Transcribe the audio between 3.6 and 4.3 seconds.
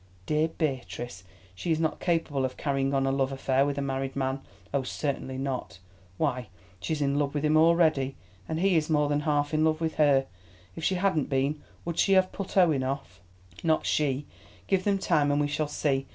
with a married